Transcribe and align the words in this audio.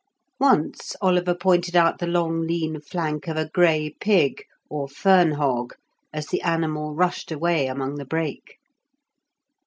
Once 0.39 0.95
Oliver 0.99 1.35
pointed 1.35 1.75
out 1.75 1.99
the 1.99 2.07
long, 2.07 2.41
lean 2.47 2.81
flank 2.81 3.27
of 3.27 3.37
a 3.37 3.47
grey 3.47 3.93
pig, 3.99 4.41
or 4.67 4.87
fern 4.87 5.33
hog, 5.33 5.75
as 6.11 6.25
the 6.25 6.41
animal 6.41 6.95
rushed 6.95 7.31
away 7.31 7.67
among 7.67 7.97
the 7.97 8.05
brake. 8.05 8.57